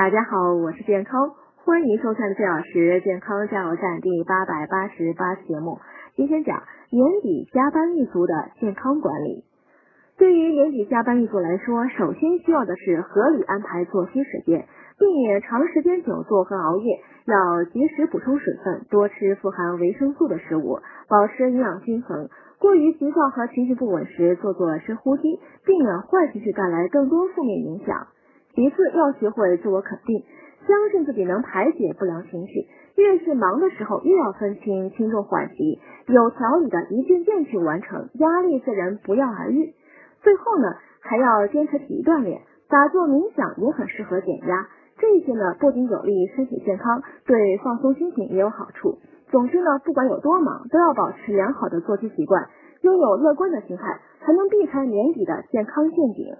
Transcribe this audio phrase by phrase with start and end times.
[0.00, 5.78] 大家好，我是健康，欢迎收看四小时健康加油站第八百八十八期节目。
[6.16, 9.44] 今天讲年底加班一族的健康管理。
[10.16, 14.64] 对于年底加班一族来说，首先需要的是合理安排作息时间，
[14.98, 20.78] 避免长时间久坐和熬夜，要及时补充水分，多吃富含维生素的食物，
[21.10, 22.30] 保持营养均衡。
[22.58, 25.22] 过于急躁和情绪不稳时，做做深呼吸，
[25.66, 28.06] 避免坏情绪带来更多负面影响。
[28.54, 30.24] 其次，要学会自我肯定，
[30.66, 32.66] 相信自己能排解不良情绪。
[32.96, 39.74] 越是忙的时候，越要分清轻重缓急，有条理的一件件去完成，压力自然不药而愈。
[40.22, 44.68] 最后呢，还要坚持体育锻炼，打坐冥想也很适合减压。
[44.98, 48.98] 这些呢，不仅有利于身体健康，对放松心情也有好处。
[49.30, 52.48] 总之呢，不管有多忙，都要保持良好的作息习惯，
[52.82, 56.34] 拥有乐观的心态，才能避开年底的健康陷阱。